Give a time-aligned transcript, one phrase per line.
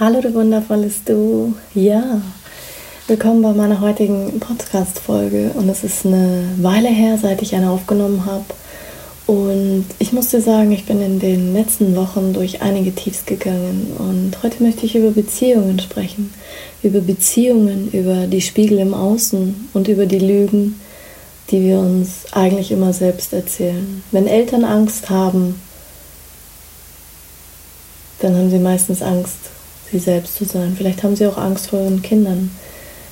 [0.00, 1.54] Hallo du wundervolles Du.
[1.74, 2.22] Ja,
[3.08, 5.50] willkommen bei meiner heutigen Podcast-Folge.
[5.54, 8.44] Und es ist eine Weile her, seit ich eine aufgenommen habe.
[9.26, 13.92] Und ich muss dir sagen, ich bin in den letzten Wochen durch einige Tiefs gegangen.
[13.98, 16.32] Und heute möchte ich über Beziehungen sprechen.
[16.84, 20.78] Über Beziehungen, über die Spiegel im Außen und über die Lügen,
[21.50, 24.04] die wir uns eigentlich immer selbst erzählen.
[24.12, 25.60] Wenn Eltern Angst haben,
[28.20, 29.57] dann haben sie meistens Angst,
[29.90, 30.74] sie selbst zu sein.
[30.76, 32.50] Vielleicht haben sie auch Angst vor ihren Kindern.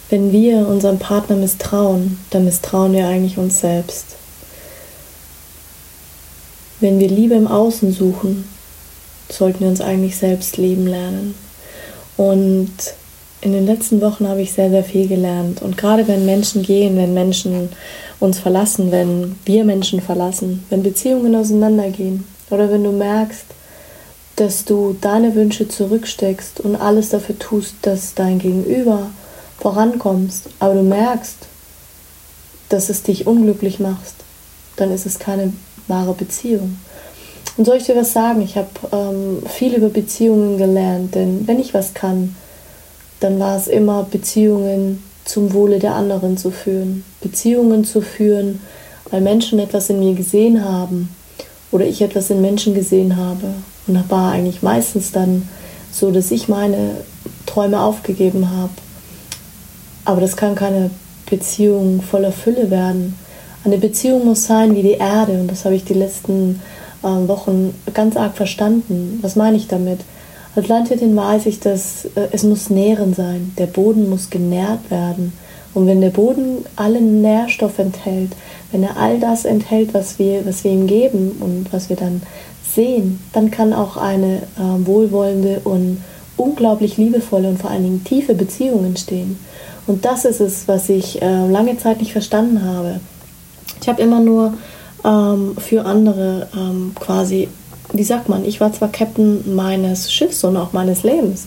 [0.08, 4.16] Wenn wir unserem Partner misstrauen, dann misstrauen wir eigentlich uns selbst.
[6.80, 8.44] Wenn wir Liebe im Außen suchen,
[9.28, 11.34] sollten wir uns eigentlich selbst lieben lernen.
[12.16, 12.70] Und
[13.40, 15.62] in den letzten Wochen habe ich sehr, sehr viel gelernt.
[15.62, 17.70] Und gerade wenn Menschen gehen, wenn Menschen
[18.20, 23.46] uns verlassen, wenn wir Menschen verlassen, wenn Beziehungen auseinandergehen oder wenn du merkst,
[24.36, 29.08] dass du deine Wünsche zurücksteckst und alles dafür tust, dass dein Gegenüber
[29.58, 31.36] vorankommst, aber du merkst,
[32.68, 34.14] dass es dich unglücklich macht,
[34.76, 35.52] dann ist es keine
[35.88, 36.76] wahre Beziehung.
[37.56, 38.42] Und soll ich dir was sagen?
[38.42, 42.36] Ich habe ähm, viel über Beziehungen gelernt, denn wenn ich was kann,
[43.20, 47.04] dann war es immer Beziehungen zum Wohle der anderen zu führen.
[47.22, 48.60] Beziehungen zu führen,
[49.10, 51.08] weil Menschen etwas in mir gesehen haben
[51.72, 53.54] oder ich etwas in Menschen gesehen habe.
[53.86, 55.48] Und war eigentlich meistens dann
[55.92, 56.96] so, dass ich meine
[57.46, 58.72] Träume aufgegeben habe.
[60.04, 60.90] Aber das kann keine
[61.28, 63.14] Beziehung voller Fülle werden.
[63.64, 66.60] Eine Beziehung muss sein wie die Erde und das habe ich die letzten
[67.02, 69.18] äh, Wochen ganz arg verstanden.
[69.22, 70.00] Was meine ich damit?
[70.54, 73.52] Als Landwirtin weiß ich, dass äh, es muss nähren sein.
[73.58, 75.32] Der Boden muss genährt werden.
[75.74, 78.30] Und wenn der Boden alle Nährstoffe enthält,
[78.72, 82.22] wenn er all das enthält, was wir, was wir ihm geben und was wir dann
[82.76, 86.02] sehen, dann kann auch eine äh, wohlwollende und
[86.36, 89.38] unglaublich liebevolle und vor allen Dingen tiefe Beziehung entstehen.
[89.86, 93.00] Und das ist es, was ich äh, lange Zeit nicht verstanden habe.
[93.80, 94.54] Ich habe immer nur
[95.04, 97.48] ähm, für andere ähm, quasi,
[97.92, 101.46] wie sagt man, ich war zwar Captain meines Schiffs und auch meines Lebens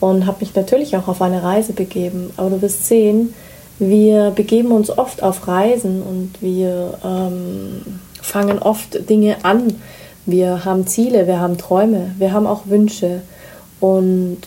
[0.00, 3.34] und habe mich natürlich auch auf eine Reise begeben, aber du wirst sehen,
[3.78, 9.74] wir begeben uns oft auf Reisen und wir ähm, fangen oft Dinge an,
[10.26, 13.22] wir haben Ziele, wir haben Träume, wir haben auch Wünsche.
[13.80, 14.38] Und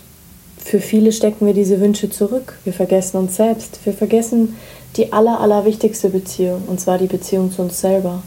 [0.57, 2.57] für viele stecken wir diese Wünsche zurück.
[2.63, 3.79] Wir vergessen uns selbst.
[3.83, 4.55] Wir vergessen
[4.95, 8.23] die aller, allerwichtigste Beziehung, und zwar die Beziehung zu uns selber.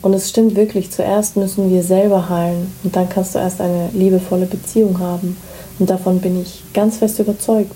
[0.00, 3.90] Und es stimmt wirklich, zuerst müssen wir selber heilen und dann kannst du erst eine
[3.92, 5.36] liebevolle Beziehung haben.
[5.78, 7.74] Und davon bin ich ganz fest überzeugt.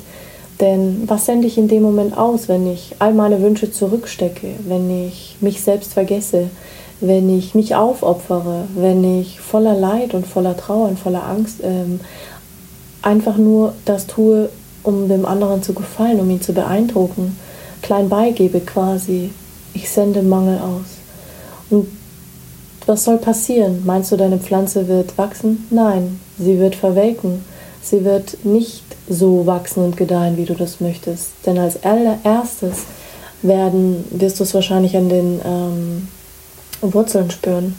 [0.61, 5.07] Denn was sende ich in dem Moment aus, wenn ich all meine Wünsche zurückstecke, wenn
[5.07, 6.51] ich mich selbst vergesse,
[7.03, 12.01] wenn ich mich aufopfere, wenn ich voller Leid und voller Trauer und voller Angst ähm,
[13.03, 14.49] einfach nur das tue,
[14.85, 17.37] um dem anderen zu gefallen, um ihn zu beeindrucken,
[17.83, 19.31] klein beigebe quasi.
[19.75, 20.99] Ich sende Mangel aus.
[21.71, 21.89] Und
[22.87, 23.83] was soll passieren?
[23.85, 25.67] Meinst du, deine Pflanze wird wachsen?
[25.71, 27.45] Nein, sie wird verwelken.
[27.83, 31.31] Sie wird nicht so wachsen und gedeihen, wie du das möchtest.
[31.47, 32.85] Denn als allererstes
[33.43, 36.09] werden, wirst du es wahrscheinlich an den ähm,
[36.83, 37.77] Wurzeln spüren.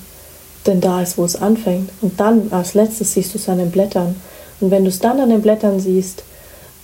[0.65, 1.89] Denn da ist, wo es anfängt.
[2.01, 4.15] Und dann als letztes siehst du es an den Blättern.
[4.59, 6.23] Und wenn du es dann an den Blättern siehst,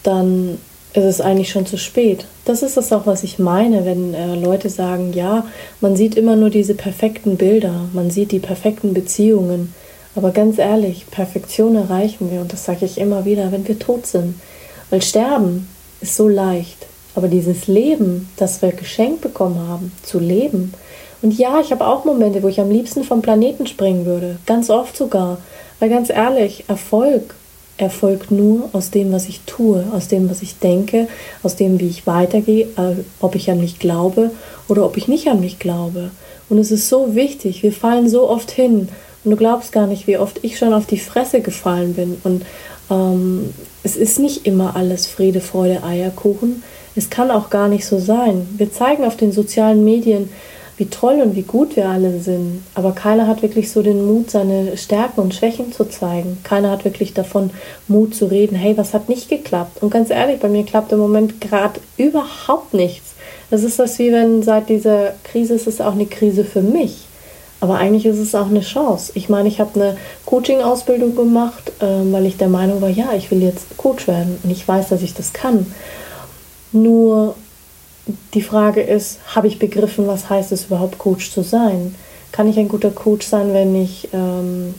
[0.04, 0.58] dann
[0.94, 2.26] ist es eigentlich schon zu spät.
[2.46, 5.46] Das ist das auch, was ich meine, wenn äh, Leute sagen, ja,
[5.82, 9.74] man sieht immer nur diese perfekten Bilder, man sieht die perfekten Beziehungen.
[10.16, 14.08] Aber ganz ehrlich, Perfektion erreichen wir, und das sage ich immer wieder, wenn wir tot
[14.08, 14.40] sind.
[14.90, 15.70] Weil Sterben
[16.02, 16.88] ist so leicht.
[17.16, 20.74] Aber dieses Leben, das wir geschenkt bekommen haben, zu leben,
[21.22, 24.38] und ja, ich habe auch Momente, wo ich am liebsten vom Planeten springen würde.
[24.46, 25.38] Ganz oft sogar.
[25.80, 27.36] Weil ganz ehrlich, Erfolg
[27.78, 31.08] erfolgt nur aus dem, was ich tue, aus dem, was ich denke,
[31.44, 34.32] aus dem, wie ich weitergehe, äh, ob ich an mich glaube
[34.68, 36.12] oder ob ich nicht an mich glaube.
[36.50, 38.90] Und es ist so wichtig, wir fallen so oft hin
[39.24, 42.18] und du glaubst gar nicht, wie oft ich schon auf die Fresse gefallen bin.
[42.24, 42.46] Und
[42.92, 46.64] ähm, es ist nicht immer alles Friede, Freude, Eierkuchen.
[46.96, 48.48] Es kann auch gar nicht so sein.
[48.58, 50.30] Wir zeigen auf den sozialen Medien
[50.80, 52.64] wie toll und wie gut wir alle sind.
[52.74, 56.38] Aber keiner hat wirklich so den Mut, seine Stärken und Schwächen zu zeigen.
[56.44, 57.52] Keiner hat wirklich davon
[57.90, 59.84] Mut zu reden, hey, was hat nicht geklappt?
[59.84, 63.14] Und ganz ehrlich, bei mir klappt im Moment gerade überhaupt nichts.
[63.52, 67.06] Es ist das wie wenn seit dieser Krise ist es auch eine Krise für mich.
[67.62, 69.12] Aber eigentlich ist es auch eine Chance.
[69.16, 73.32] Ich meine, ich habe eine Coaching-Ausbildung gemacht, äh, weil ich der Meinung war, ja, ich
[73.32, 75.66] will jetzt Coach werden und ich weiß, dass ich das kann.
[76.72, 77.36] Nur
[78.34, 81.96] die Frage ist, habe ich begriffen, was heißt es überhaupt, Coach zu sein?
[82.32, 84.74] Kann ich ein guter Coach sein, wenn ich ähm,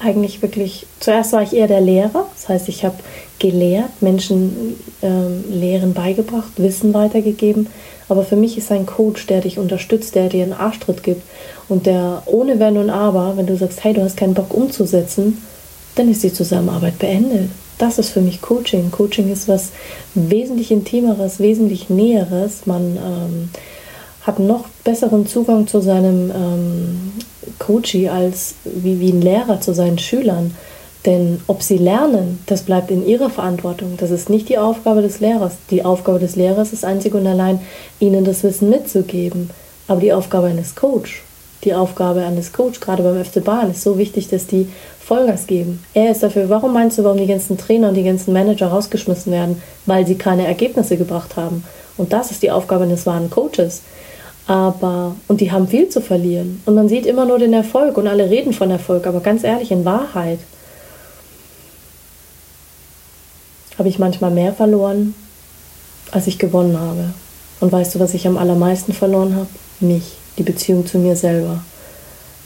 [0.00, 2.96] eigentlich wirklich, zuerst war ich eher der Lehrer, das heißt, ich habe
[3.38, 7.68] gelehrt, Menschen ähm, Lehren beigebracht, Wissen weitergegeben,
[8.08, 11.22] aber für mich ist ein Coach, der dich unterstützt, der dir einen Arschtritt gibt
[11.68, 15.38] und der ohne Wenn und Aber, wenn du sagst, hey, du hast keinen Bock umzusetzen,
[15.94, 17.50] dann ist die Zusammenarbeit beendet.
[17.80, 18.90] Das ist für mich Coaching.
[18.90, 19.70] Coaching ist was
[20.14, 22.66] wesentlich Intimeres, wesentlich Näheres.
[22.66, 23.48] Man ähm,
[24.20, 27.12] hat noch besseren Zugang zu seinem ähm,
[27.58, 30.54] Coachie als wie, wie ein Lehrer zu seinen Schülern.
[31.06, 33.94] Denn ob sie lernen, das bleibt in ihrer Verantwortung.
[33.96, 35.54] Das ist nicht die Aufgabe des Lehrers.
[35.70, 37.60] Die Aufgabe des Lehrers ist einzig und allein,
[37.98, 39.48] ihnen das Wissen mitzugeben.
[39.88, 41.22] Aber die Aufgabe eines Coach,
[41.64, 44.68] die Aufgabe eines Coach, gerade beim FC Bahn, ist so wichtig, dass die
[44.98, 45.84] Vollgas geben.
[45.92, 46.48] Er ist dafür.
[46.48, 49.60] Warum meinst du, warum die ganzen Trainer und die ganzen Manager rausgeschmissen werden?
[49.86, 51.64] Weil sie keine Ergebnisse gebracht haben.
[51.96, 53.82] Und das ist die Aufgabe eines wahren Coaches.
[54.46, 56.62] Aber, und die haben viel zu verlieren.
[56.64, 59.06] Und man sieht immer nur den Erfolg und alle reden von Erfolg.
[59.06, 60.38] Aber ganz ehrlich, in Wahrheit
[63.78, 65.14] habe ich manchmal mehr verloren,
[66.10, 67.14] als ich gewonnen habe.
[67.60, 69.48] Und weißt du, was ich am allermeisten verloren habe?
[69.80, 71.62] Mich, die Beziehung zu mir selber.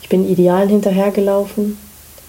[0.02, 1.78] Ich bin Idealen hinterhergelaufen,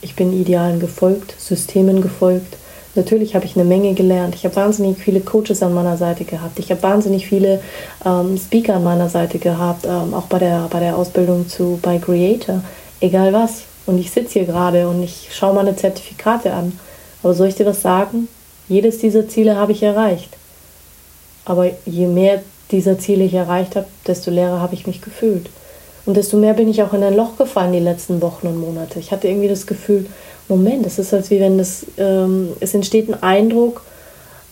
[0.02, 2.57] ich bin Idealen gefolgt, Systemen gefolgt.
[2.96, 4.36] Natürlich habe ich eine Menge gelernt.
[4.36, 6.57] Ich habe wahnsinnig viele Coaches an meiner Seite gehabt.
[6.60, 7.62] Ich habe wahnsinnig viele
[8.06, 11.98] ähm, Speaker an meiner Seite gehabt, ähm, auch bei der, bei der Ausbildung zu bei
[11.98, 12.62] Creator.
[13.01, 13.63] Egal was.
[13.86, 16.80] Und ich sitze hier gerade und ich schaue meine Zertifikate an.
[17.22, 18.28] Aber soll ich dir was sagen?
[18.69, 20.30] Jedes dieser Ziele habe ich erreicht.
[21.44, 25.50] Aber je mehr dieser Ziele ich erreicht habe, desto leerer habe ich mich gefühlt.
[26.06, 29.00] Und desto mehr bin ich auch in ein Loch gefallen die letzten Wochen und Monate.
[29.00, 30.06] Ich hatte irgendwie das Gefühl,
[30.47, 33.81] Moment, es ist als wie wenn das, ähm, es entsteht ein Eindruck,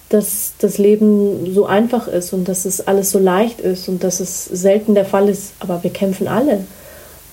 [0.10, 4.19] dass das Leben so einfach ist und dass es alles so leicht ist und dass
[4.19, 5.54] es selten der Fall ist.
[5.60, 6.65] Aber wir kämpfen alle.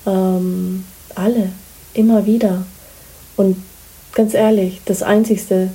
[0.05, 0.85] Ähm,
[1.15, 1.49] alle.
[1.93, 2.63] Immer wieder.
[3.37, 3.57] Und
[4.13, 5.69] ganz ehrlich, das Einzigste,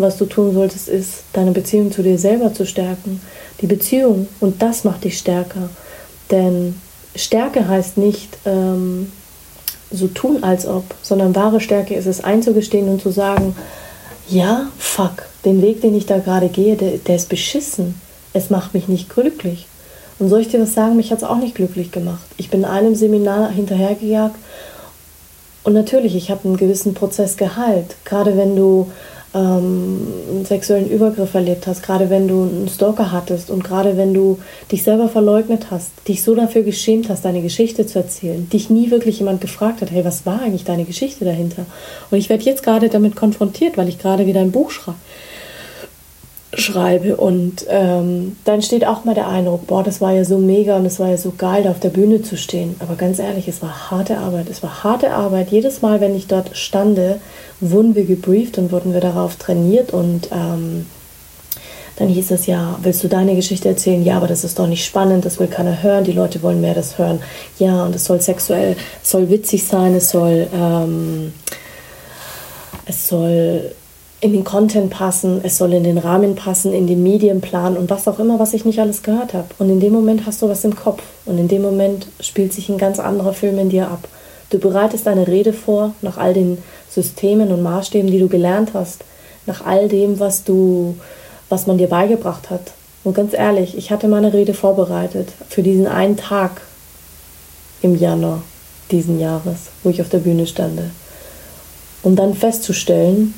[0.00, 3.20] was du tun solltest, ist, deine Beziehung zu dir selber zu stärken.
[3.60, 4.28] Die Beziehung.
[4.40, 5.70] Und das macht dich stärker.
[6.30, 6.74] Denn
[7.14, 9.10] Stärke heißt nicht ähm,
[9.90, 13.56] so tun, als ob, sondern wahre Stärke ist es einzugestehen und zu sagen,
[14.28, 18.00] ja, fuck, den Weg, den ich da gerade gehe, der, der ist beschissen.
[18.32, 19.66] Es macht mich nicht glücklich.
[20.20, 22.24] Und soll ich dir was sagen, mich hat es auch nicht glücklich gemacht.
[22.36, 24.36] Ich bin einem Seminar hinterhergejagt
[25.62, 27.96] und natürlich, ich habe einen gewissen Prozess geheilt.
[28.04, 28.90] Gerade wenn du
[29.34, 34.12] ähm, einen sexuellen Übergriff erlebt hast, gerade wenn du einen Stalker hattest und gerade wenn
[34.14, 34.38] du
[34.70, 38.90] dich selber verleugnet hast, dich so dafür geschämt hast, deine Geschichte zu erzählen, dich nie
[38.90, 41.66] wirklich jemand gefragt hat, hey, was war eigentlich deine Geschichte dahinter?
[42.10, 44.96] Und ich werde jetzt gerade damit konfrontiert, weil ich gerade wieder ein Buch schreibe
[46.52, 50.76] schreibe und ähm, dann steht auch mal der Eindruck, boah, das war ja so mega
[50.76, 52.74] und es war ja so geil, da auf der Bühne zu stehen.
[52.80, 54.48] Aber ganz ehrlich, es war harte Arbeit.
[54.50, 55.50] Es war harte Arbeit.
[55.50, 57.20] Jedes Mal, wenn ich dort stande,
[57.60, 60.86] wurden wir gebrieft und wurden wir darauf trainiert und ähm,
[61.96, 64.02] dann hieß es ja, willst du deine Geschichte erzählen?
[64.02, 66.74] Ja, aber das ist doch nicht spannend, das will keiner hören, die Leute wollen mehr
[66.74, 67.20] das hören.
[67.58, 71.32] Ja, und es soll sexuell, es soll witzig sein, es soll, ähm,
[72.86, 73.72] es soll
[74.20, 78.06] in den Content passen, es soll in den Rahmen passen, in den Medienplan und was
[78.06, 79.48] auch immer, was ich nicht alles gehört habe.
[79.58, 82.68] Und in dem Moment hast du was im Kopf und in dem Moment spielt sich
[82.68, 84.06] ein ganz anderer Film in dir ab.
[84.50, 86.58] Du bereitest deine Rede vor nach all den
[86.90, 89.04] Systemen und Maßstäben, die du gelernt hast,
[89.46, 90.96] nach all dem, was du,
[91.48, 92.72] was man dir beigebracht hat.
[93.04, 96.60] Und ganz ehrlich, ich hatte meine Rede vorbereitet für diesen einen Tag
[97.80, 98.42] im Januar
[98.90, 100.90] diesen Jahres, wo ich auf der Bühne stande.
[102.02, 103.34] Um dann festzustellen,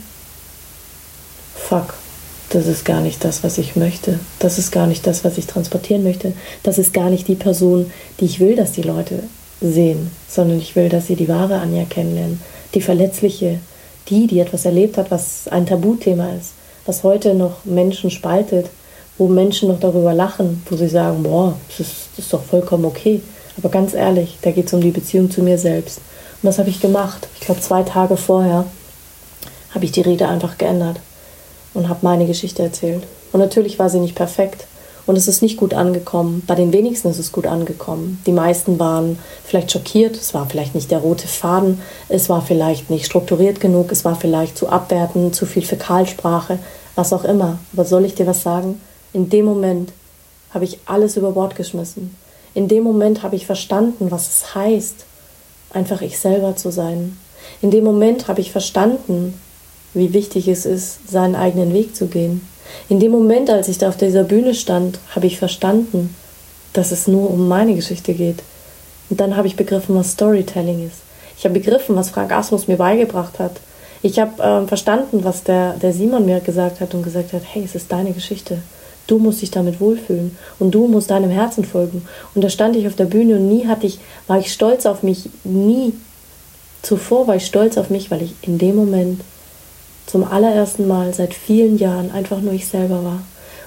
[1.55, 1.95] fuck,
[2.53, 4.21] das ist gar nicht das, was ich möchte.
[4.39, 6.35] Das ist gar nicht das, was ich transportieren möchte.
[6.63, 7.91] Das ist gar nicht die Person,
[8.21, 9.23] die ich will, dass die Leute
[9.63, 12.43] sehen, sondern ich will, dass sie die wahre Anja kennenlernen.
[12.75, 13.59] Die verletzliche,
[14.09, 16.53] die, die etwas erlebt hat, was ein Tabuthema ist,
[16.85, 18.67] was heute noch Menschen spaltet,
[19.17, 22.85] wo Menschen noch darüber lachen, wo sie sagen, boah, das ist, das ist doch vollkommen
[22.85, 23.23] okay.
[23.57, 26.01] Aber ganz ehrlich, da geht es um die Beziehung zu mir selbst.
[26.43, 27.29] Und das habe ich gemacht.
[27.41, 28.67] Ich glaube, zwei Tage vorher
[29.71, 31.01] habe ich die Rede einfach geändert
[31.75, 33.05] und habe meine Geschichte erzählt.
[33.33, 34.67] Und natürlich war sie nicht perfekt.
[35.07, 36.43] und es ist nicht gut angekommen.
[36.47, 38.21] Bei den wenigsten ist es gut angekommen.
[38.27, 42.91] Die meisten waren vielleicht schockiert, es war vielleicht nicht der rote Faden, es war vielleicht
[42.91, 46.59] nicht strukturiert genug, es war vielleicht zu abwertend, zu viel Fäkalsprache,
[46.95, 47.59] was auch immer.
[47.73, 48.81] Aber soll ich dir was sagen?
[49.13, 49.93] In dem Moment
[50.51, 52.17] habe ich alles über Bord geschmissen.
[52.55, 55.05] In dem Moment habe ich verstanden, was es heißt,
[55.73, 57.17] einfach ich selber zu sein.
[57.61, 59.41] In dem Moment habe ich verstanden,
[59.95, 62.47] wie wichtig es ist, seinen eigenen Weg zu gehen.
[62.89, 66.15] In dem Moment, als ich da auf dieser Bühne stand, habe ich verstanden,
[66.73, 68.43] dass es nur um meine Geschichte geht.
[69.11, 70.99] Und dann habe ich begriffen, was Storytelling ist.
[71.37, 73.61] Ich habe begriffen, was Frank Asmus mir beigebracht hat.
[74.01, 77.63] Ich habe äh, verstanden, was der, der Simon mir gesagt hat und gesagt hat, hey,
[77.65, 78.59] es ist deine Geschichte.
[79.07, 82.07] Du musst dich damit wohlfühlen und du musst deinem Herzen folgen.
[82.35, 85.03] Und da stand ich auf der Bühne und nie hatte ich, war ich stolz auf
[85.03, 85.93] mich, nie
[86.83, 89.21] zuvor war ich stolz auf mich, weil ich in dem Moment
[90.07, 93.23] zum allerersten Mal seit vielen Jahren einfach nur ich selber war.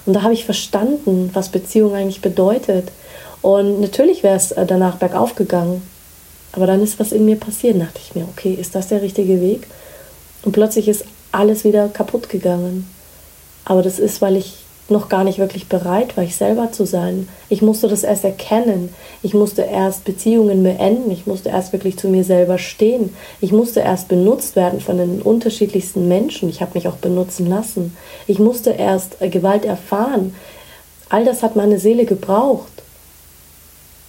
[0.06, 2.92] Und da habe ich verstanden, was Beziehung eigentlich bedeutet.
[3.42, 5.82] Und natürlich wäre es äh, danach bergauf gegangen.
[6.52, 7.76] Aber dann ist was in mir passiert.
[7.76, 9.68] Da dachte ich mir, okay, ist das der richtige Weg?
[10.44, 12.90] Und plötzlich ist alles wieder kaputt gegangen.
[13.66, 17.28] Aber das ist, weil ich noch gar nicht wirklich bereit war, ich selber zu sein.
[17.50, 18.94] Ich musste das erst erkennen.
[19.24, 21.10] Ich musste erst Beziehungen beenden.
[21.10, 23.16] Ich musste erst wirklich zu mir selber stehen.
[23.42, 26.50] Ich musste erst benutzt werden von den unterschiedlichsten Menschen.
[26.50, 27.98] Ich habe mich auch benutzen lassen.
[28.28, 30.36] Ich musste erst äh, Gewalt erfahren.
[31.10, 32.84] All das hat meine Seele gebraucht,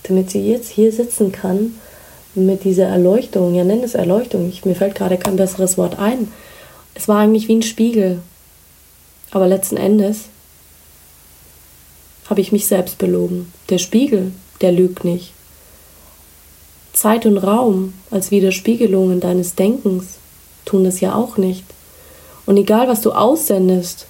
[0.02, 1.78] damit sie jetzt hier sitzen kann
[2.34, 3.54] mit dieser Erleuchtung.
[3.54, 4.48] Ja, nenn es Erleuchtung.
[4.50, 6.30] Ich, mir fällt gerade kein besseres Wort ein.
[6.94, 8.20] Es war eigentlich wie ein Spiegel.
[9.30, 10.26] Aber letzten Endes
[12.28, 13.52] habe ich mich selbst belogen.
[13.68, 15.32] Der Spiegel, der lügt nicht.
[16.92, 20.14] Zeit und Raum als Widerspiegelungen deines Denkens
[20.64, 21.64] tun es ja auch nicht.
[22.46, 24.06] Und egal, was du aussendest,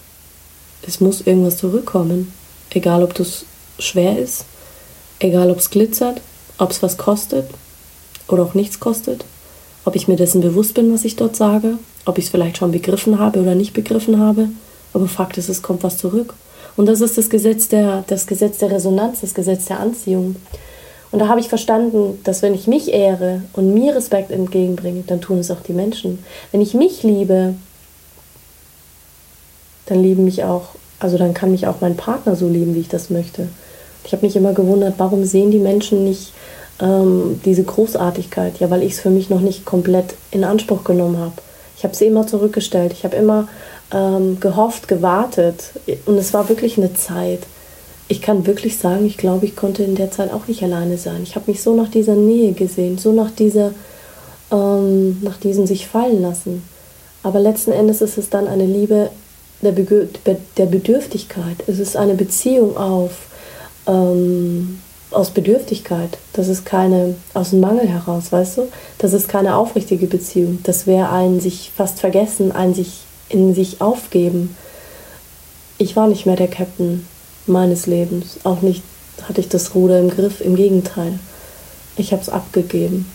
[0.87, 2.33] es muss irgendwas zurückkommen.
[2.71, 3.45] Egal, ob es
[3.79, 4.45] schwer ist,
[5.19, 6.21] egal, ob es glitzert,
[6.59, 7.49] ob es was kostet
[8.29, 9.25] oder auch nichts kostet,
[9.85, 12.73] ob ich mir dessen bewusst bin, was ich dort sage, ob ich es vielleicht schon
[12.73, 14.49] begriffen habe oder nicht begriffen habe.
[14.93, 16.35] Aber Fakt ist, es kommt was zurück.
[16.77, 20.37] Und das ist das Gesetz der, das Gesetz der Resonanz, das Gesetz der Anziehung.
[21.11, 25.21] Und da habe ich verstanden, dass wenn ich mich ehre und mir Respekt entgegenbringe, dann
[25.21, 26.19] tun es auch die Menschen.
[26.53, 27.55] Wenn ich mich liebe,
[29.87, 32.89] dann lieben mich auch, also dann kann mich auch mein Partner so lieben, wie ich
[32.89, 33.49] das möchte.
[34.05, 36.33] Ich habe mich immer gewundert, warum sehen die Menschen nicht
[36.81, 38.59] ähm, diese Großartigkeit?
[38.59, 41.35] Ja, weil ich es für mich noch nicht komplett in Anspruch genommen habe.
[41.77, 42.93] Ich habe sie immer zurückgestellt.
[42.93, 43.49] Ich habe immer
[43.93, 45.71] ähm, gehofft, gewartet.
[46.07, 47.41] Und es war wirklich eine Zeit.
[48.09, 51.23] Ich kann wirklich sagen, ich glaube, ich konnte in der Zeit auch nicht alleine sein.
[51.23, 53.73] Ich habe mich so nach dieser Nähe gesehen, so nach dieser,
[54.53, 56.63] ähm, nach diesem sich fallen lassen.
[57.23, 59.11] Aber letzten Endes ist es dann eine Liebe
[59.63, 60.07] der, Be
[60.57, 61.57] der Bedürftigkeit.
[61.67, 63.27] Es ist eine Beziehung auf,
[63.89, 64.79] ähm,
[65.11, 66.19] aus Bedürftigkeit.
[66.35, 68.69] Das ist keine, aus dem Mangel heraus, weißt du?
[68.99, 70.61] Das ist keine aufrichtige Beziehung.
[70.63, 74.57] Das wäre ein sich fast vergessen, ein sich in sich aufgeben.
[75.79, 77.07] Ich war nicht mehr der Captain
[77.47, 78.39] meines Lebens.
[78.45, 78.83] Auch nicht
[79.23, 80.41] hatte ich das Ruder im Griff.
[80.41, 81.19] Im Gegenteil.
[81.97, 83.07] Ich habe es abgegeben.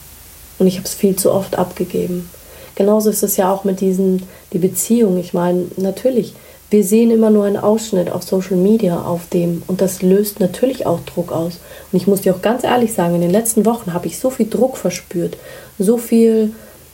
[0.59, 2.29] Und ich habe es viel zu oft abgegeben.
[2.75, 5.17] Genauso ist es ja auch mit diesen, die Beziehung.
[5.17, 6.33] Ich meine, natürlich,
[6.69, 10.85] wir sehen immer nur einen Ausschnitt auf Social Media auf dem und das löst natürlich
[10.85, 11.59] auch Druck aus.
[11.91, 14.29] Und ich muss dir auch ganz ehrlich sagen, in den letzten Wochen habe ich so
[14.29, 15.37] viel Druck verspürt.
[15.77, 16.53] So viel,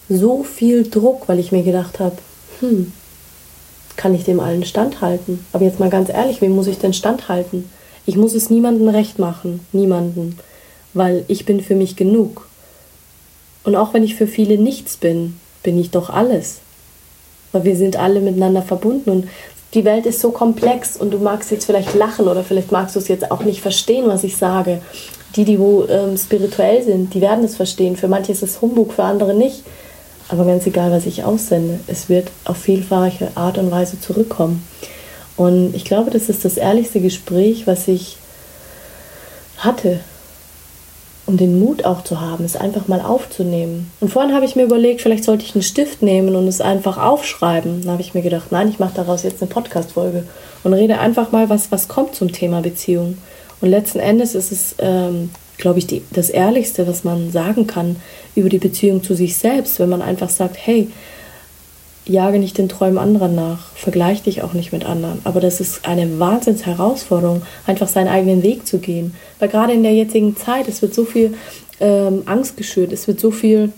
[0.10, 2.18] so viel Druck, weil ich mir gedacht habe,
[2.60, 2.92] hm,
[3.98, 5.46] kann ich dem allen standhalten.
[5.52, 7.70] Aber jetzt mal ganz ehrlich, wem muss ich denn standhalten?
[8.06, 10.38] Ich muss es niemandem recht machen, niemanden,
[10.94, 12.48] weil ich bin für mich genug.
[13.66, 16.60] Und auch wenn ich für viele nichts bin, bin ich doch alles.
[17.52, 19.28] Weil wir sind alle miteinander verbunden und
[19.74, 23.00] die Welt ist so komplex und du magst jetzt vielleicht lachen oder vielleicht magst du
[23.00, 24.82] es jetzt auch nicht verstehen, was ich sage.
[25.36, 27.98] Die, die wo ähm, spirituell sind, die werden es verstehen.
[27.98, 29.64] Für manche ist es Humbug, für andere nicht.
[30.30, 34.68] Aber ganz egal, was ich aussende, es wird auf vielfache Art und Weise zurückkommen.
[35.38, 38.18] Und ich glaube, das ist das ehrlichste Gespräch, was ich
[39.58, 40.00] hatte.
[41.26, 43.92] Um den Mut auch zu haben, es einfach mal aufzunehmen.
[44.00, 46.98] Und vorhin habe ich mir überlegt, vielleicht sollte ich einen Stift nehmen und es einfach
[46.98, 47.82] aufschreiben.
[47.82, 50.24] Dann habe ich mir gedacht, nein, ich mache daraus jetzt eine Podcast-Folge
[50.64, 53.18] und rede einfach mal, was, was kommt zum Thema Beziehung.
[53.60, 57.98] Und letzten Endes ist es ähm, glaube ich, die, das Ehrlichste, was man sagen kann
[58.36, 60.90] über die Beziehung zu sich selbst, wenn man einfach sagt, hey,
[62.06, 65.20] jage nicht den Träumen anderer nach, vergleich dich auch nicht mit anderen.
[65.24, 69.14] Aber das ist eine Wahnsinnsherausforderung, einfach seinen eigenen Weg zu gehen.
[69.40, 71.34] Weil gerade in der jetzigen Zeit, es wird so viel
[71.80, 73.74] ähm, Angst geschürt, es wird so viel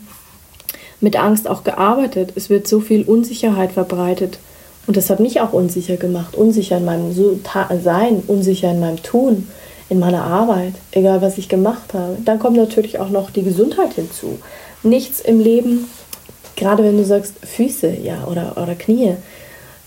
[1.01, 4.39] mit Angst auch gearbeitet, es wird so viel Unsicherheit verbreitet.
[4.85, 9.47] Und das hat mich auch unsicher gemacht, unsicher in meinem Sein, unsicher in meinem Tun,
[9.89, 12.17] in meiner Arbeit, egal was ich gemacht habe.
[12.23, 14.39] Dann kommt natürlich auch noch die Gesundheit hinzu.
[14.83, 15.89] Nichts im Leben,
[16.55, 19.15] gerade wenn du sagst Füße, ja, oder, oder Knie.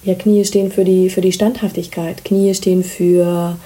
[0.03, 2.25] Ja, Knie stehen für die, für die Standhaftigkeit.
[2.25, 3.57] Knie stehen für,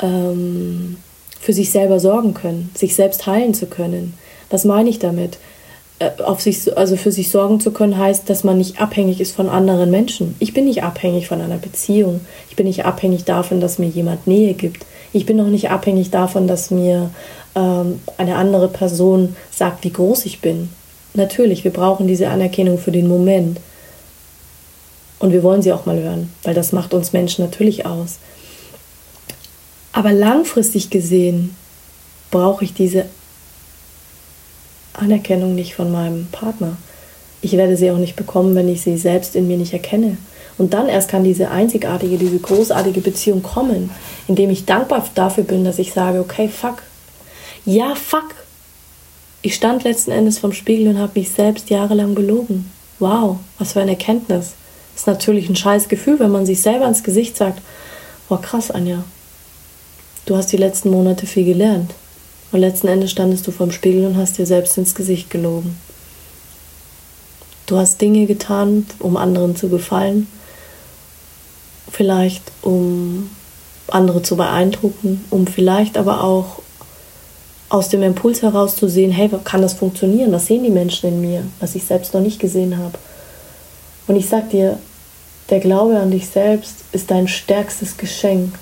[0.00, 0.96] ähm,
[1.40, 4.14] für sich selber sorgen können, sich selbst heilen zu können.
[4.50, 5.38] Was meine ich damit?
[6.00, 9.36] Äh, auf sich, also für sich sorgen zu können, heißt, dass man nicht abhängig ist
[9.36, 10.34] von anderen Menschen.
[10.40, 12.20] Ich bin nicht abhängig von einer Beziehung.
[12.50, 14.84] Ich bin nicht abhängig davon, dass mir jemand Nähe gibt.
[15.14, 17.08] Ich bin auch nicht abhängig davon, dass mir
[17.54, 20.70] ähm, eine andere Person sagt, wie groß ich bin.
[21.14, 23.60] Natürlich, wir brauchen diese Anerkennung für den Moment.
[25.20, 28.16] Und wir wollen sie auch mal hören, weil das macht uns Menschen natürlich aus.
[29.92, 31.54] Aber langfristig gesehen
[32.32, 33.06] brauche ich diese
[34.94, 36.76] Anerkennung nicht von meinem Partner.
[37.40, 40.16] Ich werde sie auch nicht bekommen, wenn ich sie selbst in mir nicht erkenne.
[40.56, 43.90] Und dann erst kann diese einzigartige, diese großartige Beziehung kommen,
[44.28, 46.82] indem ich dankbar dafür bin, dass ich sage, okay, fuck.
[47.64, 48.34] Ja, fuck.
[49.42, 52.70] Ich stand letzten Endes vom Spiegel und habe mich selbst jahrelang belogen.
[52.98, 54.52] Wow, was für eine Erkenntnis.
[54.94, 57.60] Ist natürlich ein scheiß Gefühl, wenn man sich selber ins Gesicht sagt,
[58.28, 59.04] boah, krass, Anja.
[60.24, 61.92] Du hast die letzten Monate viel gelernt.
[62.52, 65.76] Und letzten Endes standest du vorm Spiegel und hast dir selbst ins Gesicht gelogen.
[67.66, 70.28] Du hast Dinge getan, um anderen zu gefallen,
[71.90, 73.30] vielleicht um
[73.88, 76.60] andere zu beeindrucken, um vielleicht aber auch
[77.68, 80.32] aus dem Impuls heraus zu sehen, hey, kann das funktionieren?
[80.32, 82.98] Was sehen die Menschen in mir, was ich selbst noch nicht gesehen habe?
[84.06, 84.78] Und ich sag dir,
[85.50, 88.54] der Glaube an dich selbst ist dein stärkstes Geschenk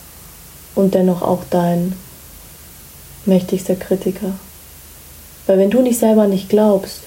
[0.75, 1.95] und dennoch auch dein
[3.27, 4.33] mächtigster Kritiker.
[5.47, 7.03] Weil wenn du nicht selber nicht glaubst,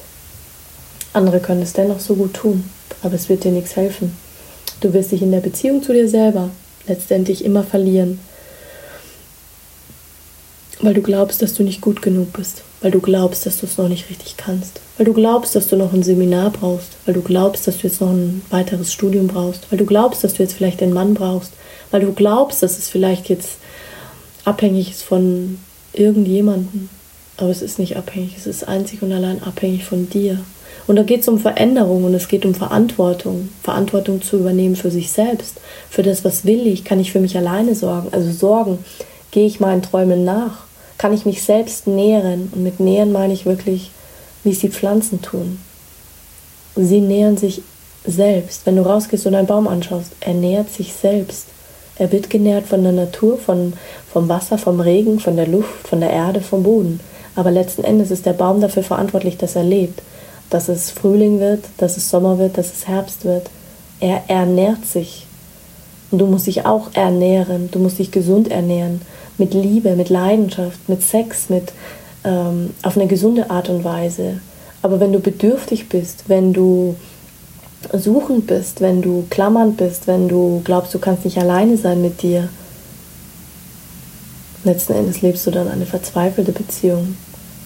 [1.13, 2.69] andere können es dennoch so gut tun,
[3.01, 4.15] aber es wird dir nichts helfen.
[4.81, 6.49] Du wirst dich in der Beziehung zu dir selber
[6.87, 8.19] letztendlich immer verlieren,
[10.81, 13.77] weil du glaubst, dass du nicht gut genug bist, weil du glaubst, dass du es
[13.77, 17.21] noch nicht richtig kannst, weil du glaubst, dass du noch ein Seminar brauchst, weil du
[17.21, 20.53] glaubst, dass du jetzt noch ein weiteres Studium brauchst, weil du glaubst, dass du jetzt
[20.53, 21.53] vielleicht einen Mann brauchst,
[21.91, 23.57] weil du glaubst, dass es vielleicht jetzt
[24.43, 25.57] abhängig ist von
[25.93, 26.89] irgendjemanden.
[27.37, 30.39] Aber es ist nicht abhängig, es ist einzig und allein abhängig von dir.
[30.87, 33.49] Und da geht es um Veränderung und es geht um Verantwortung.
[33.63, 35.55] Verantwortung zu übernehmen für sich selbst.
[35.89, 38.09] Für das, was will ich, kann ich für mich alleine sorgen.
[38.11, 38.79] Also sorgen,
[39.31, 40.65] gehe ich meinen Träumen nach.
[40.97, 42.51] Kann ich mich selbst nähren.
[42.53, 43.91] Und mit nähren meine ich wirklich,
[44.43, 45.59] wie es die Pflanzen tun.
[46.75, 47.61] Sie nähern sich
[48.05, 48.65] selbst.
[48.65, 51.47] Wenn du rausgehst und einen Baum anschaust, er nährt sich selbst.
[51.97, 53.73] Er wird genährt von der Natur, von,
[54.11, 56.99] vom Wasser, vom Regen, von der Luft, von der Erde, vom Boden.
[57.35, 60.01] Aber letzten Endes ist der Baum dafür verantwortlich, dass er lebt.
[60.49, 63.49] Dass es Frühling wird, dass es Sommer wird, dass es Herbst wird.
[63.99, 65.25] Er ernährt sich.
[66.11, 67.69] Und du musst dich auch ernähren.
[67.71, 69.01] Du musst dich gesund ernähren.
[69.37, 71.73] Mit Liebe, mit Leidenschaft, mit Sex, mit
[72.23, 74.39] ähm, auf eine gesunde Art und Weise.
[74.81, 76.95] Aber wenn du bedürftig bist, wenn du
[77.93, 82.21] suchend bist, wenn du klammernd bist, wenn du glaubst, du kannst nicht alleine sein mit
[82.21, 82.49] dir,
[84.63, 87.15] letzten Endes lebst du dann eine verzweifelte Beziehung.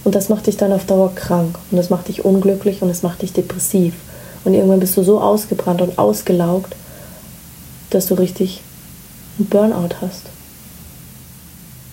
[0.04, 3.04] Und das macht dich dann auf Dauer krank und das macht dich unglücklich und es
[3.04, 3.94] macht dich depressiv.
[4.46, 6.76] Und irgendwann bist du so ausgebrannt und ausgelaugt,
[7.90, 8.62] dass du richtig
[9.38, 10.24] einen Burnout hast.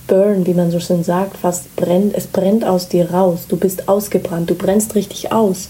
[0.06, 3.46] Burn, wie man so schön sagt, fast brennt, es brennt aus dir raus.
[3.48, 5.68] Du bist ausgebrannt, du brennst richtig aus.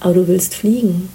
[0.00, 1.10] Aber du willst fliegen.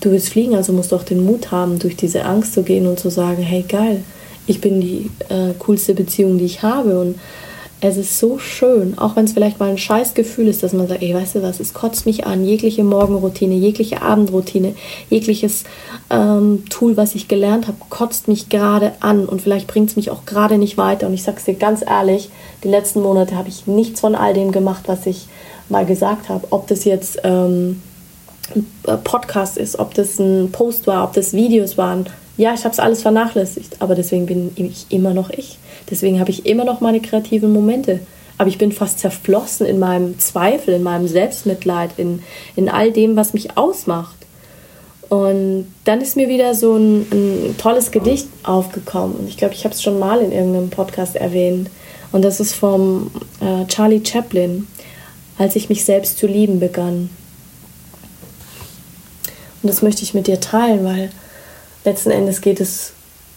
[0.00, 2.86] Du willst fliegen, also musst du auch den Mut haben, durch diese Angst zu gehen
[2.86, 4.04] und zu sagen, hey geil,
[4.46, 7.18] ich bin die äh, coolste Beziehung, die ich habe und
[7.80, 10.88] es ist so schön, auch wenn es vielleicht mal ein scheiß Gefühl ist, dass man
[10.88, 14.74] sagt, ey, weißt du was, es kotzt mich an, jegliche Morgenroutine, jegliche Abendroutine,
[15.10, 15.62] jegliches
[16.10, 20.10] ähm, Tool, was ich gelernt habe, kotzt mich gerade an und vielleicht bringt es mich
[20.10, 21.06] auch gerade nicht weiter.
[21.06, 22.30] Und ich sag's dir ganz ehrlich,
[22.64, 25.28] die letzten Monate habe ich nichts von all dem gemacht, was ich
[25.68, 26.48] mal gesagt habe.
[26.50, 27.80] Ob das jetzt ähm,
[28.54, 32.06] ein Podcast ist, ob das ein Post war, ob das Videos waren,
[32.38, 35.58] ja, ich habe es alles vernachlässigt, aber deswegen bin ich immer noch ich.
[35.90, 38.00] Deswegen habe ich immer noch meine kreativen Momente.
[38.38, 42.22] Aber ich bin fast zerflossen in meinem Zweifel, in meinem Selbstmitleid, in,
[42.54, 44.14] in all dem, was mich ausmacht.
[45.08, 49.16] Und dann ist mir wieder so ein, ein tolles Gedicht aufgekommen.
[49.16, 51.68] Und ich glaube, ich habe es schon mal in irgendeinem Podcast erwähnt.
[52.12, 54.68] Und das ist vom äh, Charlie Chaplin,
[55.38, 57.10] als ich mich selbst zu lieben begann.
[59.60, 61.10] Und das möchte ich mit dir teilen, weil
[61.84, 62.92] letzten Endes geht es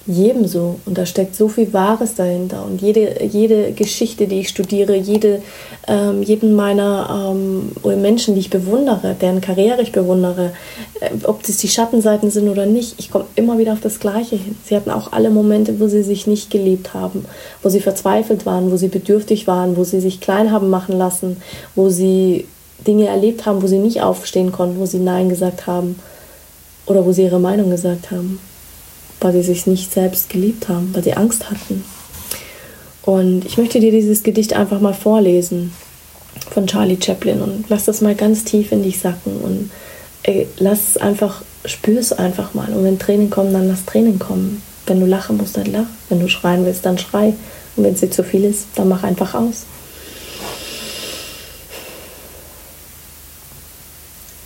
[0.08, 0.80] jedem so.
[0.86, 2.66] Und da steckt so viel Wahres dahinter.
[2.66, 5.42] Und jede, jede Geschichte, die ich studiere, jede,
[5.88, 10.52] ähm, jeden meiner ähm, Menschen, die ich bewundere, deren Karriere ich bewundere,
[11.00, 14.36] äh, ob das die Schattenseiten sind oder nicht, ich komme immer wieder auf das Gleiche
[14.36, 14.56] hin.
[14.66, 17.26] Sie hatten auch alle Momente, wo sie sich nicht geliebt haben,
[17.62, 21.38] wo sie verzweifelt waren, wo sie bedürftig waren, wo sie sich klein haben machen lassen,
[21.76, 22.46] wo sie
[22.88, 25.98] Dinge erlebt haben, wo sie nicht aufstehen konnten, wo sie Nein gesagt haben
[26.92, 28.40] oder wo sie ihre Meinung gesagt haben
[29.22, 31.86] weil sie sich nicht selbst geliebt haben, weil sie Angst hatten.
[33.04, 35.72] Und ich möchte dir dieses Gedicht einfach mal vorlesen
[36.50, 39.72] von Charlie Chaplin und lass das mal ganz tief in dich sacken und
[40.24, 42.72] ey, lass es einfach, spür es einfach mal.
[42.74, 44.62] Und wenn Tränen kommen, dann lass Tränen kommen.
[44.88, 45.88] Wenn du lachen musst, dann lach.
[46.10, 47.34] Wenn du schreien willst, dann schrei.
[47.76, 49.66] Und wenn es dir zu viel ist, dann mach einfach aus.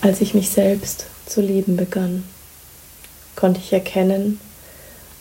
[0.01, 2.23] Als ich mich selbst zu lieben begann,
[3.35, 4.39] konnte ich erkennen,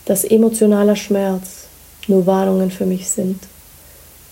[0.04, 1.66] dass emotionaler Schmerz
[2.08, 3.40] nur Warnungen für mich sind,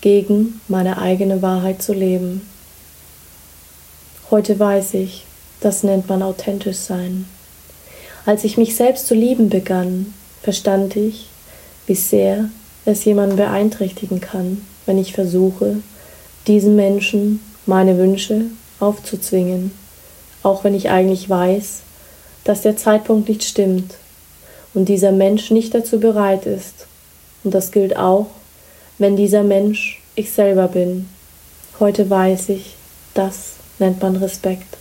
[0.01, 2.47] gegen meine eigene Wahrheit zu leben.
[4.29, 5.25] Heute weiß ich,
[5.61, 7.25] das nennt man authentisch sein.
[8.25, 11.27] Als ich mich selbst zu lieben begann, verstand ich,
[11.87, 12.49] wie sehr
[12.85, 15.77] es jemanden beeinträchtigen kann, wenn ich versuche,
[16.47, 18.45] diesen Menschen meine Wünsche
[18.79, 19.71] aufzuzwingen,
[20.41, 21.81] auch wenn ich eigentlich weiß,
[22.43, 23.95] dass der Zeitpunkt nicht stimmt
[24.73, 26.87] und dieser Mensch nicht dazu bereit ist.
[27.43, 28.27] Und das gilt auch,
[28.97, 31.09] wenn dieser Mensch ich selber bin.
[31.79, 32.75] Heute weiß ich,
[33.13, 34.77] das nennt man Respekt.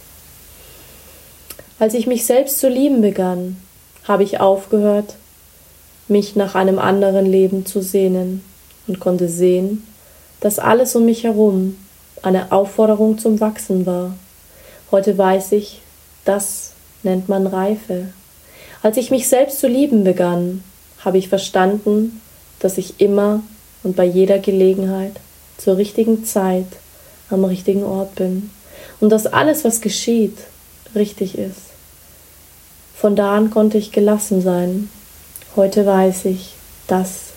[1.79, 3.57] Als ich mich selbst zu lieben begann,
[4.05, 5.16] habe ich aufgehört,
[6.09, 8.44] mich nach einem anderen Leben zu sehnen
[8.87, 9.87] und konnte sehen,
[10.40, 11.77] dass alles um mich herum
[12.22, 14.14] eine Aufforderung zum Wachsen war.
[14.90, 15.81] Heute weiß ich,
[16.25, 16.71] das
[17.02, 18.08] nennt man Reife.
[18.82, 20.64] Als ich mich selbst zu lieben begann,
[21.04, 22.20] habe ich verstanden,
[22.58, 23.42] dass ich immer
[23.82, 25.16] und bei jeder Gelegenheit
[25.58, 26.66] zur richtigen Zeit
[27.30, 28.50] am richtigen Ort bin
[29.00, 30.36] und dass alles, was geschieht,
[30.94, 31.70] richtig ist.
[32.94, 34.90] Von da an konnte ich gelassen sein.
[35.56, 36.52] Heute weiß ich,
[36.86, 37.30] das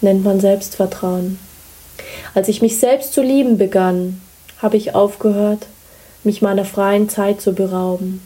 [0.00, 1.38] nennt man Selbstvertrauen.
[2.34, 4.20] Als ich mich selbst zu lieben begann,
[4.58, 5.66] habe ich aufgehört,
[6.24, 8.22] mich meiner freien Zeit zu berauben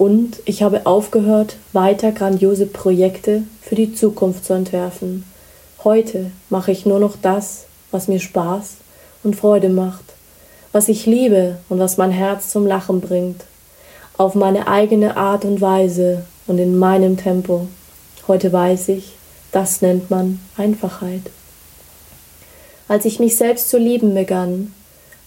[0.00, 5.24] und ich habe aufgehört, weiter grandiose Projekte für die Zukunft zu entwerfen.
[5.84, 8.76] Heute mache ich nur noch das, was mir Spaß
[9.24, 10.04] und Freude macht,
[10.72, 13.44] was ich liebe und was mein Herz zum Lachen bringt,
[14.16, 17.68] auf meine eigene Art und Weise und in meinem Tempo.
[18.26, 19.12] Heute weiß ich,
[19.52, 21.24] das nennt man Einfachheit.
[22.88, 24.72] Als ich mich selbst zu lieben begann,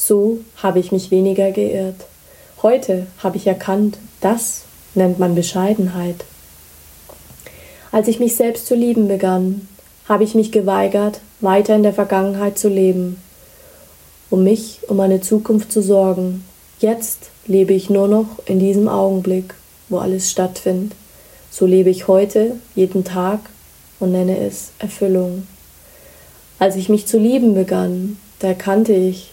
[0.00, 2.06] so habe ich mich weniger geirrt.
[2.62, 4.62] Heute habe ich erkannt, das
[4.94, 6.24] nennt man Bescheidenheit.
[7.92, 9.68] Als ich mich selbst zu lieben begann,
[10.08, 13.20] habe ich mich geweigert, weiter in der Vergangenheit zu leben,
[14.30, 16.44] um mich, um meine Zukunft zu sorgen.
[16.78, 19.54] Jetzt lebe ich nur noch in diesem Augenblick,
[19.88, 20.96] wo alles stattfindet.
[21.50, 23.40] So lebe ich heute, jeden Tag
[23.98, 25.46] und nenne es Erfüllung.
[26.58, 29.30] Als ich mich zu lieben begann, da erkannte ich,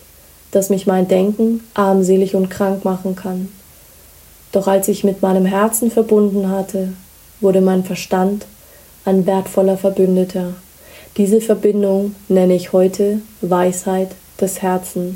[0.51, 3.49] dass mich mein Denken armselig und krank machen kann.
[4.51, 6.93] Doch als ich mit meinem Herzen verbunden hatte,
[7.41, 8.45] wurde mein Verstand
[9.05, 10.53] ein wertvoller Verbündeter.
[11.17, 15.15] Diese Verbindung nenne ich heute Weisheit des Herzens.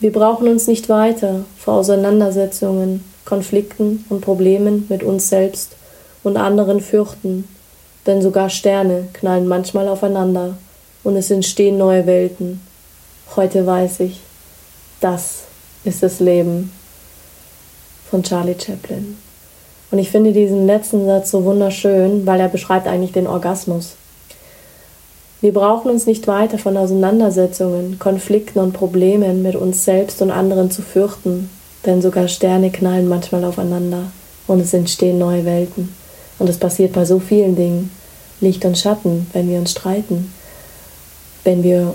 [0.00, 5.76] Wir brauchen uns nicht weiter vor Auseinandersetzungen, Konflikten und Problemen mit uns selbst
[6.22, 7.48] und anderen fürchten,
[8.06, 10.56] denn sogar Sterne knallen manchmal aufeinander
[11.04, 12.60] und es entstehen neue Welten.
[13.36, 14.20] Heute weiß ich,
[15.00, 15.44] das
[15.84, 16.72] ist das Leben
[18.10, 19.16] von Charlie Chaplin.
[19.90, 23.94] Und ich finde diesen letzten Satz so wunderschön, weil er beschreibt eigentlich den Orgasmus.
[25.40, 30.70] Wir brauchen uns nicht weiter von Auseinandersetzungen, Konflikten und Problemen mit uns selbst und anderen
[30.70, 31.48] zu fürchten,
[31.86, 34.10] denn sogar Sterne knallen manchmal aufeinander
[34.48, 35.94] und es entstehen neue Welten.
[36.40, 37.90] Und es passiert bei so vielen Dingen,
[38.40, 40.32] Licht und Schatten, wenn wir uns streiten,
[41.44, 41.94] wenn wir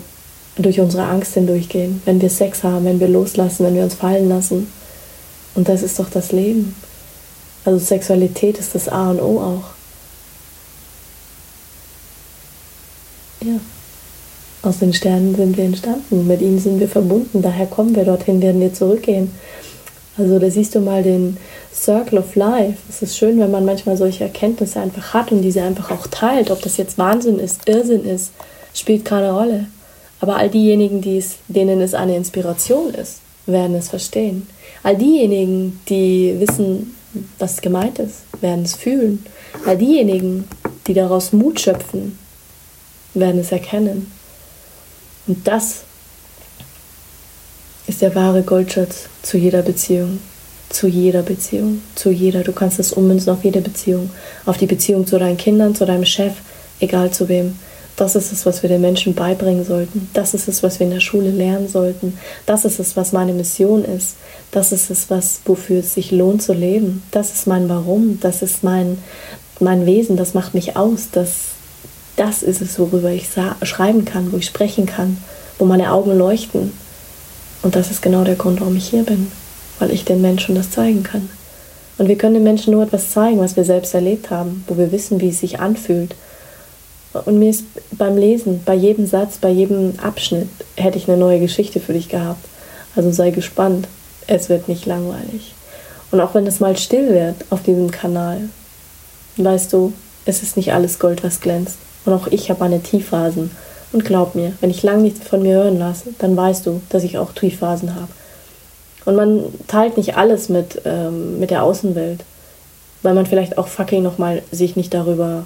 [0.56, 4.30] durch unsere Angst hindurchgehen, wenn wir Sex haben, wenn wir loslassen, wenn wir uns fallen
[4.30, 4.68] lassen.
[5.56, 6.76] Und das ist doch das Leben.
[7.66, 9.74] Also Sexualität ist das A und O auch.
[13.46, 13.60] ja,
[14.62, 18.42] aus den Sternen sind wir entstanden, mit ihnen sind wir verbunden, daher kommen wir dorthin,
[18.42, 19.32] werden wir zurückgehen.
[20.18, 21.38] Also da siehst du mal den
[21.74, 22.78] Circle of Life.
[22.88, 26.52] Es ist schön, wenn man manchmal solche Erkenntnisse einfach hat und diese einfach auch teilt.
[26.52, 28.32] Ob das jetzt Wahnsinn ist, Irrsinn ist,
[28.74, 29.68] spielt keine Rolle.
[30.20, 31.02] Aber all diejenigen,
[31.48, 34.48] denen es eine Inspiration ist, werden es verstehen.
[34.82, 36.96] All diejenigen, die wissen,
[37.40, 39.26] was gemeint ist, werden es fühlen.
[39.66, 40.48] All diejenigen,
[40.88, 42.18] die daraus Mut schöpfen,
[43.14, 44.12] werden es erkennen.
[45.28, 45.84] Und das
[47.88, 50.20] ist der wahre Goldschatz zu jeder Beziehung.
[50.70, 51.82] Zu jeder Beziehung.
[51.96, 52.44] Zu jeder.
[52.44, 54.10] Du kannst es ummünzen auf jede Beziehung.
[54.46, 56.34] Auf die Beziehung zu deinen Kindern, zu deinem Chef,
[56.80, 57.58] egal zu wem.
[57.96, 60.10] Das ist es, was wir den Menschen beibringen sollten.
[60.14, 62.18] Das ist es, was wir in der Schule lernen sollten.
[62.46, 64.16] Das ist es, was meine Mission ist.
[64.52, 67.04] Das ist es, was, wofür es sich lohnt zu leben.
[67.12, 68.20] Das ist mein Warum.
[68.20, 68.98] Das ist mein,
[69.60, 70.18] mein Wesen.
[70.18, 71.10] Das macht mich aus.
[71.12, 71.50] Das,
[72.16, 73.30] das ist es, worüber ich
[73.62, 75.18] schreiben kann, wo ich sprechen kann,
[75.60, 76.74] wo meine Augen leuchten.
[77.62, 79.32] Und das ist genau der Grund, warum ich hier bin.
[79.78, 81.30] Weil ich den Menschen das zeigen kann.
[82.00, 84.92] Und wir können den Menschen nur etwas zeigen, was wir selbst erlebt haben, wo wir
[84.92, 86.16] wissen, wie es sich anfühlt
[87.14, 91.40] und mir ist beim Lesen, bei jedem Satz, bei jedem Abschnitt, hätte ich eine neue
[91.40, 92.44] Geschichte für dich gehabt.
[92.96, 93.88] Also sei gespannt.
[94.26, 95.54] Es wird nicht langweilig.
[96.12, 98.42] Und auch wenn es mal still wird auf diesem Kanal,
[99.38, 99.94] weißt du,
[100.26, 101.78] es ist nicht alles Gold, was glänzt.
[102.06, 103.52] Und auch ich habe meine Tiefphasen.
[103.92, 107.04] Und glaub mir, wenn ich lang nichts von mir hören lasse, dann weißt du, dass
[107.04, 108.08] ich auch Tiefphasen habe.
[109.06, 112.24] Und man teilt nicht alles mit, ähm, mit der Außenwelt,
[113.04, 115.46] weil man vielleicht auch fucking nochmal sich nicht darüber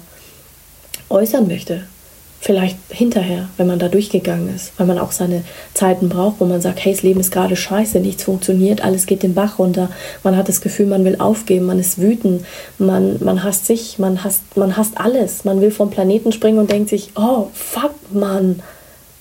[1.08, 1.84] äußern möchte.
[2.40, 5.42] Vielleicht hinterher, wenn man da durchgegangen ist, weil man auch seine
[5.74, 9.24] Zeiten braucht, wo man sagt, hey, das Leben ist gerade scheiße, nichts funktioniert, alles geht
[9.24, 9.90] den Bach runter.
[10.22, 12.44] Man hat das Gefühl, man will aufgeben, man ist wütend,
[12.78, 15.44] man, man hasst sich, man hasst, man hasst alles.
[15.44, 18.62] Man will vom Planeten springen und denkt sich, oh, fuck, Mann,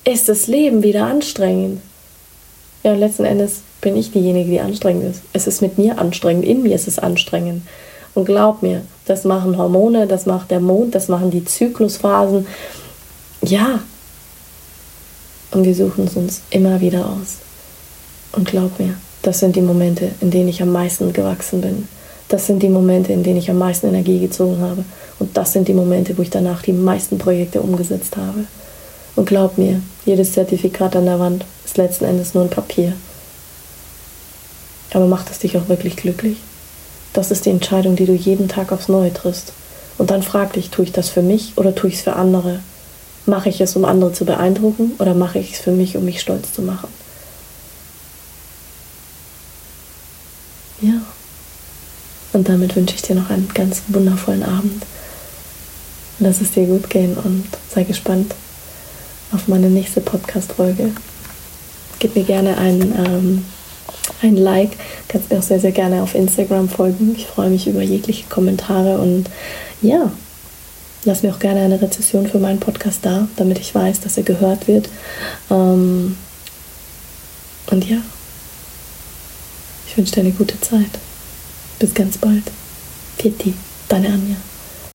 [0.03, 1.81] ist das Leben wieder anstrengend.
[2.83, 5.23] Ja, letzten Endes bin ich diejenige, die anstrengend ist.
[5.33, 7.63] Es ist mit mir anstrengend, in mir ist es anstrengend.
[8.13, 12.45] Und glaub mir, das machen Hormone, das macht der Mond, das machen die Zyklusphasen.
[13.41, 13.79] Ja.
[15.51, 17.37] Und wir suchen es uns immer wieder aus.
[18.33, 21.87] Und glaub mir, das sind die Momente, in denen ich am meisten gewachsen bin.
[22.27, 24.83] Das sind die Momente, in denen ich am meisten Energie gezogen habe.
[25.19, 28.45] Und das sind die Momente, wo ich danach die meisten Projekte umgesetzt habe.
[29.15, 32.93] Und glaub mir, jedes Zertifikat an der Wand ist letzten Endes nur ein Papier.
[34.93, 36.37] Aber macht es dich auch wirklich glücklich?
[37.17, 39.51] Das ist die Entscheidung, die du jeden Tag aufs Neue triffst.
[39.97, 42.59] Und dann frag dich, tue ich das für mich oder tue ich es für andere?
[43.25, 46.21] Mache ich es, um andere zu beeindrucken oder mache ich es für mich, um mich
[46.21, 46.89] stolz zu machen?
[50.79, 51.01] Ja.
[52.33, 54.83] Und damit wünsche ich dir noch einen ganz wundervollen Abend.
[56.19, 58.35] Lass es dir gut gehen und sei gespannt
[59.31, 60.91] auf meine nächste Podcast-Folge.
[61.97, 63.45] Gib mir gerne ein ähm,
[64.21, 64.71] ein Like.
[65.07, 67.15] Kannst mir auch sehr, sehr gerne auf Instagram folgen.
[67.15, 69.25] Ich freue mich über jegliche Kommentare und
[69.81, 70.11] ja,
[71.05, 74.23] lass mir auch gerne eine Rezession für meinen Podcast da, damit ich weiß, dass er
[74.23, 74.89] gehört wird.
[75.49, 76.17] Ähm
[77.69, 77.97] und ja,
[79.87, 80.89] ich wünsche dir eine gute Zeit.
[81.79, 82.43] Bis ganz bald.
[83.17, 83.53] Pitti,
[83.89, 84.35] deine Anja.